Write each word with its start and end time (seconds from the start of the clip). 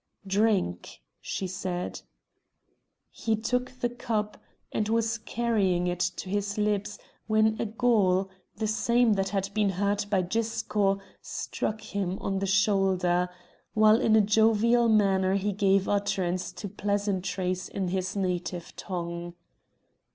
"Drink!" 0.25 1.03
she 1.21 1.45
said. 1.45 2.01
He 3.11 3.35
took 3.35 3.69
the 3.81 3.89
cup, 3.89 4.41
and 4.71 4.89
was 4.89 5.19
carrying 5.19 5.85
it 5.85 5.99
to 6.15 6.27
his 6.27 6.57
lips 6.57 6.97
when 7.27 7.55
a 7.61 7.67
Gaul, 7.67 8.27
the 8.55 8.65
same 8.65 9.13
that 9.13 9.29
had 9.29 9.53
been 9.53 9.69
hurt 9.69 10.07
by 10.09 10.23
Gisco, 10.23 10.97
struck 11.21 11.81
him 11.81 12.17
on 12.17 12.39
the 12.39 12.47
shoulder, 12.47 13.29
while 13.75 14.01
in 14.01 14.15
a 14.15 14.21
jovial 14.21 14.89
manner 14.89 15.35
he 15.35 15.51
gave 15.51 15.87
utterance 15.87 16.51
to 16.53 16.67
pleasantries 16.67 17.69
in 17.69 17.89
his 17.89 18.15
native 18.15 18.75
tongue. 18.75 19.35